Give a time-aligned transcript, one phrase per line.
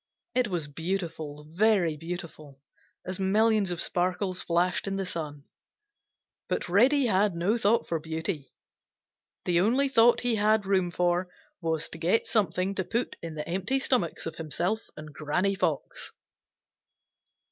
[0.33, 2.59] It was beautiful, very beautiful,
[3.05, 5.43] as millions of sparkles flashed in the sun.
[6.49, 8.51] But Reddy had no thought for beauty;
[9.45, 11.29] the only thought he had room for
[11.61, 16.11] was to get something to put in the empty stomachs of himself and Granny Fox.